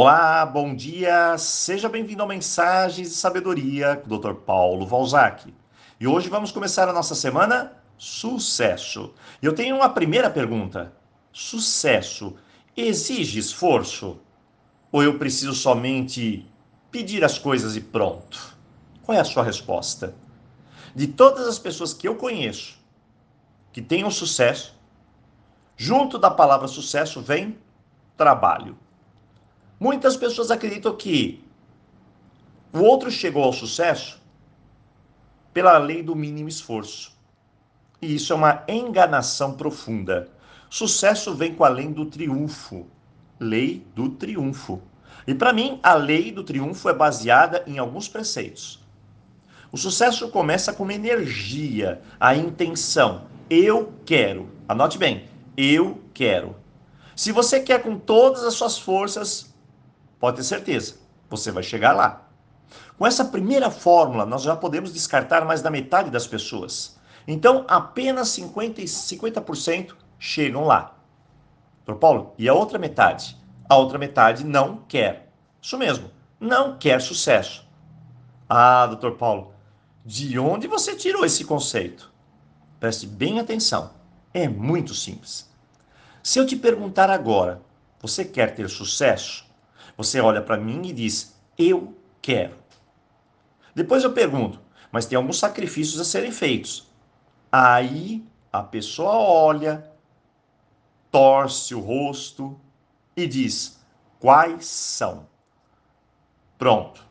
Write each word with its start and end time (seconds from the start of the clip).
Olá, 0.00 0.46
bom 0.46 0.76
dia, 0.76 1.36
seja 1.38 1.88
bem-vindo 1.88 2.22
ao 2.22 2.28
Mensagens 2.28 3.08
de 3.08 3.14
Sabedoria 3.16 3.96
com 3.96 4.14
o 4.14 4.16
Dr. 4.16 4.32
Paulo 4.32 4.86
Valzac. 4.86 5.52
E 5.98 6.06
hoje 6.06 6.28
vamos 6.28 6.52
começar 6.52 6.88
a 6.88 6.92
nossa 6.92 7.16
semana 7.16 7.72
Sucesso. 7.96 9.12
E 9.42 9.46
eu 9.46 9.52
tenho 9.52 9.74
uma 9.74 9.88
primeira 9.88 10.30
pergunta: 10.30 10.92
Sucesso 11.32 12.36
exige 12.76 13.40
esforço? 13.40 14.20
Ou 14.92 15.02
eu 15.02 15.18
preciso 15.18 15.52
somente 15.52 16.48
pedir 16.92 17.24
as 17.24 17.36
coisas 17.36 17.74
e 17.74 17.80
pronto? 17.80 18.56
Qual 19.02 19.18
é 19.18 19.20
a 19.20 19.24
sua 19.24 19.42
resposta? 19.42 20.14
De 20.94 21.08
todas 21.08 21.48
as 21.48 21.58
pessoas 21.58 21.92
que 21.92 22.06
eu 22.06 22.14
conheço 22.14 22.78
que 23.72 23.82
tenham 23.82 24.12
sucesso, 24.12 24.78
junto 25.76 26.18
da 26.18 26.30
palavra 26.30 26.68
sucesso 26.68 27.20
vem 27.20 27.58
trabalho. 28.16 28.78
Muitas 29.80 30.16
pessoas 30.16 30.50
acreditam 30.50 30.96
que 30.96 31.44
o 32.72 32.80
outro 32.80 33.10
chegou 33.10 33.44
ao 33.44 33.52
sucesso 33.52 34.20
pela 35.52 35.78
lei 35.78 36.02
do 36.02 36.14
mínimo 36.14 36.48
esforço. 36.48 37.16
E 38.00 38.14
isso 38.14 38.32
é 38.32 38.36
uma 38.36 38.64
enganação 38.68 39.54
profunda. 39.54 40.28
Sucesso 40.68 41.34
vem 41.34 41.54
com 41.54 41.64
a 41.64 41.68
lei 41.68 41.88
do 41.88 42.06
triunfo. 42.06 42.86
Lei 43.40 43.86
do 43.94 44.10
triunfo. 44.10 44.82
E 45.26 45.34
para 45.34 45.52
mim, 45.52 45.78
a 45.82 45.94
lei 45.94 46.32
do 46.32 46.42
triunfo 46.42 46.88
é 46.88 46.94
baseada 46.94 47.62
em 47.66 47.78
alguns 47.78 48.08
preceitos. 48.08 48.80
O 49.70 49.76
sucesso 49.76 50.28
começa 50.28 50.72
com 50.72 50.82
uma 50.82 50.94
energia, 50.94 52.00
a 52.18 52.34
intenção. 52.34 53.26
Eu 53.50 53.92
quero. 54.04 54.48
Anote 54.68 54.98
bem. 54.98 55.24
Eu 55.56 56.00
quero. 56.14 56.56
Se 57.14 57.32
você 57.32 57.60
quer 57.60 57.82
com 57.82 57.98
todas 57.98 58.44
as 58.44 58.54
suas 58.54 58.78
forças, 58.78 59.54
pode 60.18 60.38
ter 60.38 60.44
certeza, 60.44 60.96
você 61.28 61.50
vai 61.50 61.62
chegar 61.62 61.92
lá. 61.92 62.28
Com 62.98 63.06
essa 63.06 63.24
primeira 63.24 63.70
fórmula, 63.70 64.26
nós 64.26 64.42
já 64.42 64.56
podemos 64.56 64.92
descartar 64.92 65.44
mais 65.44 65.62
da 65.62 65.70
metade 65.70 66.10
das 66.10 66.26
pessoas. 66.26 66.98
Então, 67.26 67.64
apenas 67.68 68.28
50%, 68.28 68.86
50 68.86 69.44
chegam 70.18 70.64
lá. 70.64 70.96
Doutor 71.84 72.00
Paulo, 72.00 72.34
e 72.36 72.48
a 72.48 72.54
outra 72.54 72.78
metade? 72.78 73.36
A 73.68 73.76
outra 73.76 73.98
metade 73.98 74.44
não 74.44 74.78
quer. 74.88 75.30
Isso 75.60 75.78
mesmo, 75.78 76.10
não 76.40 76.76
quer 76.76 77.00
sucesso. 77.00 77.66
Ah, 78.48 78.86
doutor 78.86 79.16
Paulo, 79.16 79.52
de 80.04 80.38
onde 80.38 80.66
você 80.66 80.94
tirou 80.94 81.24
esse 81.24 81.44
conceito? 81.44 82.10
Preste 82.80 83.06
bem 83.06 83.38
atenção. 83.40 83.90
É 84.32 84.48
muito 84.48 84.94
simples. 84.94 85.50
Se 86.22 86.38
eu 86.38 86.46
te 86.46 86.56
perguntar 86.56 87.10
agora, 87.10 87.60
você 88.00 88.24
quer 88.24 88.54
ter 88.54 88.68
sucesso? 88.68 89.47
Você 89.98 90.20
olha 90.20 90.40
para 90.40 90.56
mim 90.56 90.86
e 90.86 90.92
diz, 90.92 91.36
eu 91.58 91.92
quero. 92.22 92.56
Depois 93.74 94.04
eu 94.04 94.12
pergunto, 94.12 94.60
mas 94.92 95.06
tem 95.06 95.16
alguns 95.16 95.40
sacrifícios 95.40 96.00
a 96.00 96.04
serem 96.04 96.30
feitos. 96.30 96.88
Aí 97.50 98.24
a 98.52 98.62
pessoa 98.62 99.10
olha, 99.10 99.90
torce 101.10 101.74
o 101.74 101.80
rosto 101.80 102.58
e 103.16 103.26
diz: 103.26 103.80
quais 104.20 104.66
são? 104.66 105.26
Pronto, 106.56 107.04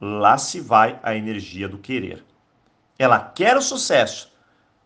lá 0.00 0.38
se 0.38 0.58
vai 0.58 0.98
a 1.02 1.14
energia 1.14 1.68
do 1.68 1.76
querer. 1.76 2.24
Ela 2.98 3.20
quer 3.20 3.58
o 3.58 3.62
sucesso, 3.62 4.32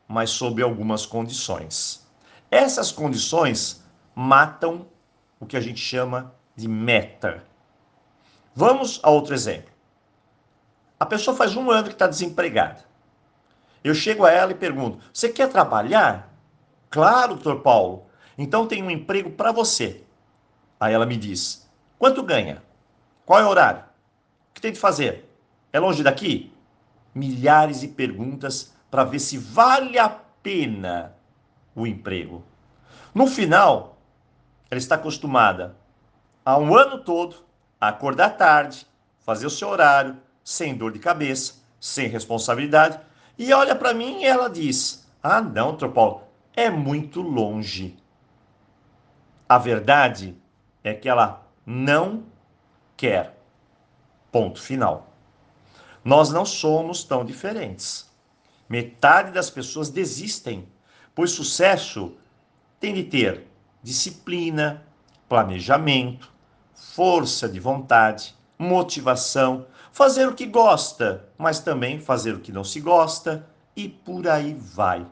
mas 0.08 0.30
sob 0.30 0.60
algumas 0.62 1.06
condições. 1.06 2.04
Essas 2.50 2.90
condições 2.90 3.84
matam 4.16 4.86
o 5.38 5.46
que 5.46 5.56
a 5.56 5.60
gente 5.60 5.80
chama 5.80 6.34
de 6.56 6.66
meta. 6.66 7.44
Vamos 8.54 8.98
a 9.02 9.10
outro 9.10 9.34
exemplo. 9.34 9.70
A 10.98 11.04
pessoa 11.04 11.36
faz 11.36 11.54
um 11.54 11.70
ano 11.70 11.88
que 11.88 11.92
está 11.92 12.06
desempregada. 12.06 12.84
Eu 13.84 13.94
chego 13.94 14.24
a 14.24 14.32
ela 14.32 14.52
e 14.52 14.56
pergunto: 14.56 14.98
Você 15.12 15.28
quer 15.28 15.48
trabalhar? 15.48 16.34
Claro, 16.88 17.34
doutor 17.34 17.60
Paulo. 17.60 18.06
Então 18.38 18.66
tem 18.66 18.82
um 18.82 18.90
emprego 18.90 19.30
para 19.30 19.52
você. 19.52 20.02
Aí 20.80 20.94
ela 20.94 21.04
me 21.04 21.16
diz: 21.16 21.68
Quanto 21.98 22.22
ganha? 22.22 22.62
Qual 23.26 23.38
é 23.38 23.44
o 23.44 23.48
horário? 23.48 23.82
O 24.50 24.54
que 24.54 24.60
tem 24.60 24.72
de 24.72 24.80
fazer? 24.80 25.30
É 25.72 25.78
longe 25.78 26.02
daqui? 26.02 26.52
Milhares 27.14 27.80
de 27.80 27.88
perguntas 27.88 28.74
para 28.90 29.04
ver 29.04 29.18
se 29.18 29.36
vale 29.36 29.98
a 29.98 30.08
pena 30.08 31.14
o 31.74 31.86
emprego. 31.86 32.42
No 33.14 33.26
final, 33.26 33.98
ela 34.70 34.78
está 34.78 34.94
acostumada 34.94 35.76
há 36.46 36.56
um 36.56 36.76
ano 36.76 37.00
todo 37.00 37.44
acordar 37.80 38.36
tarde, 38.36 38.86
fazer 39.18 39.46
o 39.46 39.50
seu 39.50 39.68
horário, 39.68 40.16
sem 40.44 40.76
dor 40.76 40.92
de 40.92 41.00
cabeça, 41.00 41.54
sem 41.80 42.08
responsabilidade 42.08 43.00
e 43.36 43.52
olha 43.52 43.74
para 43.74 43.92
mim 43.92 44.22
e 44.22 44.24
ela 44.24 44.48
diz: 44.48 45.06
Ah, 45.20 45.40
não, 45.40 45.76
Paulo, 45.76 46.22
é 46.54 46.70
muito 46.70 47.20
longe. 47.20 47.96
A 49.48 49.58
verdade 49.58 50.36
é 50.84 50.94
que 50.94 51.08
ela 51.08 51.44
não 51.66 52.24
quer. 52.96 53.36
Ponto 54.30 54.60
final. 54.60 55.12
Nós 56.04 56.30
não 56.30 56.44
somos 56.44 57.02
tão 57.02 57.24
diferentes. 57.24 58.08
Metade 58.68 59.32
das 59.32 59.50
pessoas 59.50 59.90
desistem, 59.90 60.68
pois 61.14 61.32
sucesso 61.32 62.16
tem 62.78 62.94
de 62.94 63.04
ter 63.04 63.46
disciplina, 63.82 64.84
planejamento, 65.28 66.32
força 66.76 67.48
de 67.48 67.58
vontade, 67.58 68.36
motivação, 68.58 69.66
fazer 69.90 70.28
o 70.28 70.34
que 70.34 70.46
gosta, 70.46 71.28
mas 71.36 71.58
também 71.58 71.98
fazer 71.98 72.34
o 72.34 72.40
que 72.40 72.52
não 72.52 72.62
se 72.62 72.80
gosta 72.80 73.46
e 73.74 73.88
por 73.88 74.28
aí 74.28 74.54
vai. 74.54 75.06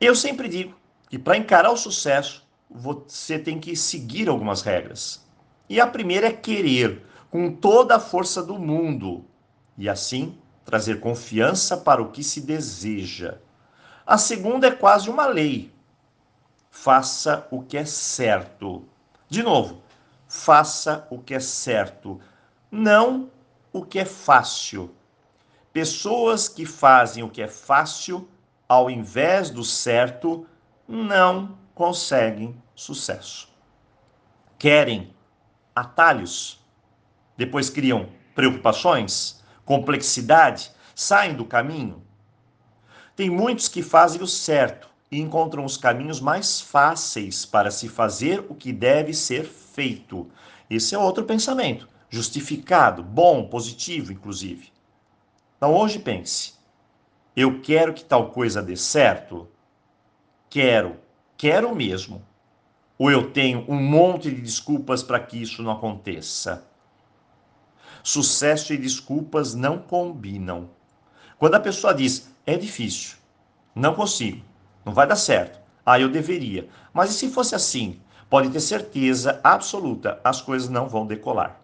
Eu 0.00 0.14
sempre 0.14 0.48
digo 0.48 0.76
que 1.08 1.18
para 1.18 1.36
encarar 1.36 1.70
o 1.70 1.76
sucesso, 1.76 2.46
você 2.70 3.38
tem 3.38 3.58
que 3.58 3.74
seguir 3.74 4.28
algumas 4.28 4.62
regras. 4.62 5.26
E 5.68 5.80
a 5.80 5.86
primeira 5.86 6.28
é 6.28 6.32
querer 6.32 7.06
com 7.30 7.50
toda 7.50 7.96
a 7.96 8.00
força 8.00 8.42
do 8.42 8.58
mundo 8.58 9.24
e 9.76 9.88
assim 9.88 10.38
trazer 10.64 11.00
confiança 11.00 11.76
para 11.76 12.02
o 12.02 12.10
que 12.10 12.22
se 12.22 12.40
deseja. 12.40 13.38
A 14.06 14.18
segunda 14.18 14.66
é 14.66 14.70
quase 14.70 15.08
uma 15.08 15.26
lei. 15.26 15.72
Faça 16.70 17.46
o 17.50 17.62
que 17.62 17.76
é 17.76 17.84
certo. 17.84 18.84
De 19.28 19.42
novo, 19.42 19.82
faça 20.32 21.06
o 21.10 21.18
que 21.18 21.34
é 21.34 21.40
certo 21.40 22.18
não 22.70 23.30
o 23.70 23.84
que 23.84 23.98
é 23.98 24.04
fácil. 24.06 24.90
Pessoas 25.74 26.48
que 26.48 26.64
fazem 26.64 27.22
o 27.22 27.28
que 27.28 27.42
é 27.42 27.48
fácil 27.48 28.26
ao 28.66 28.90
invés 28.90 29.50
do 29.50 29.62
certo 29.62 30.46
não 30.88 31.58
conseguem 31.74 32.56
sucesso. 32.74 33.52
Querem 34.58 35.14
atalhos, 35.76 36.64
depois 37.36 37.68
criam 37.68 38.08
preocupações, 38.34 39.44
complexidade, 39.66 40.72
saem 40.94 41.34
do 41.34 41.44
caminho. 41.44 42.02
Tem 43.14 43.28
muitos 43.28 43.68
que 43.68 43.82
fazem 43.82 44.22
o 44.22 44.26
certo 44.26 44.88
e 45.12 45.20
encontram 45.20 45.64
os 45.64 45.76
caminhos 45.76 46.20
mais 46.20 46.58
fáceis 46.58 47.44
para 47.44 47.70
se 47.70 47.86
fazer 47.86 48.44
o 48.48 48.54
que 48.54 48.72
deve 48.72 49.12
ser 49.12 49.44
feito. 49.44 50.26
Esse 50.70 50.94
é 50.94 50.98
outro 50.98 51.24
pensamento 51.24 51.86
justificado, 52.12 53.02
bom, 53.02 53.46
positivo, 53.46 54.12
inclusive. 54.12 54.70
Então 55.56 55.74
hoje 55.74 55.98
pense: 55.98 56.54
eu 57.34 57.60
quero 57.62 57.94
que 57.94 58.04
tal 58.04 58.30
coisa 58.30 58.62
dê 58.62 58.76
certo? 58.76 59.48
Quero, 60.50 60.96
quero 61.36 61.74
mesmo. 61.74 62.22
Ou 62.98 63.10
eu 63.10 63.30
tenho 63.32 63.64
um 63.66 63.82
monte 63.82 64.30
de 64.30 64.40
desculpas 64.40 65.02
para 65.02 65.18
que 65.18 65.40
isso 65.40 65.62
não 65.62 65.72
aconteça? 65.72 66.66
Sucesso 68.02 68.74
e 68.74 68.76
desculpas 68.76 69.54
não 69.54 69.78
combinam. 69.78 70.68
Quando 71.38 71.54
a 71.54 71.60
pessoa 71.60 71.94
diz 71.94 72.30
é 72.44 72.56
difícil, 72.56 73.16
não 73.74 73.94
consigo, 73.94 74.44
não 74.84 74.92
vai 74.92 75.06
dar 75.06 75.16
certo, 75.16 75.58
ah, 75.84 75.98
eu 75.98 76.08
deveria. 76.08 76.68
Mas 76.92 77.10
e 77.10 77.14
se 77.14 77.30
fosse 77.30 77.54
assim? 77.54 78.00
Pode 78.28 78.50
ter 78.50 78.60
certeza 78.60 79.40
absoluta, 79.44 80.20
as 80.24 80.40
coisas 80.40 80.68
não 80.68 80.88
vão 80.88 81.06
decolar. 81.06 81.60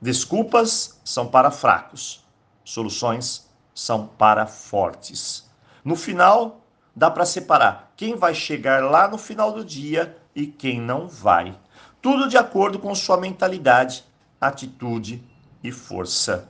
Desculpas 0.00 1.00
são 1.04 1.26
para 1.26 1.50
fracos, 1.50 2.24
soluções 2.64 3.48
são 3.74 4.06
para 4.06 4.46
fortes. 4.46 5.48
No 5.84 5.96
final, 5.96 6.60
dá 6.94 7.10
para 7.10 7.24
separar 7.24 7.92
quem 7.96 8.16
vai 8.16 8.34
chegar 8.34 8.82
lá 8.82 9.08
no 9.08 9.18
final 9.18 9.52
do 9.52 9.64
dia 9.64 10.16
e 10.34 10.46
quem 10.46 10.80
não 10.80 11.08
vai. 11.08 11.58
Tudo 12.02 12.28
de 12.28 12.36
acordo 12.36 12.78
com 12.78 12.94
sua 12.94 13.16
mentalidade, 13.18 14.04
atitude 14.40 15.22
e 15.62 15.70
força. 15.70 16.48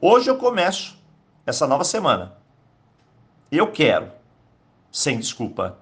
Hoje 0.00 0.28
eu 0.28 0.36
começo 0.36 0.98
essa 1.44 1.66
nova 1.66 1.84
semana. 1.84 2.36
Eu 3.50 3.70
quero, 3.70 4.10
sem 4.96 5.18
desculpa, 5.18 5.76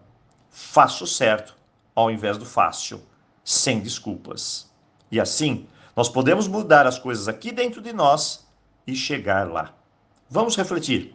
faço 0.50 1.06
certo 1.06 1.55
ao 1.94 2.11
invés 2.11 2.37
do 2.37 2.44
fácil, 2.44 3.00
sem 3.44 3.78
desculpas. 3.78 4.69
E 5.08 5.20
assim, 5.20 5.69
nós 5.94 6.08
podemos 6.08 6.49
mudar 6.49 6.84
as 6.84 6.99
coisas 6.99 7.28
aqui 7.28 7.52
dentro 7.52 7.81
de 7.81 7.93
nós 7.93 8.44
e 8.84 8.96
chegar 8.96 9.49
lá. 9.49 9.72
Vamos 10.28 10.56
refletir. 10.56 11.14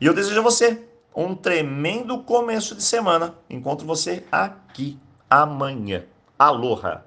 E 0.00 0.06
eu 0.06 0.14
desejo 0.14 0.40
a 0.40 0.42
você 0.42 0.88
um 1.14 1.34
tremendo 1.34 2.22
começo 2.22 2.74
de 2.74 2.82
semana. 2.82 3.34
Encontro 3.50 3.86
você 3.86 4.24
aqui 4.32 4.98
amanhã. 5.28 6.02
Aloha! 6.38 7.04